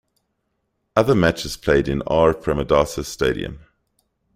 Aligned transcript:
Other 0.95 1.13
matches 1.13 1.55
played 1.57 1.87
in 1.87 2.01
R. 2.07 2.33
Premadasa 2.33 3.05
Stadium. 3.05 3.59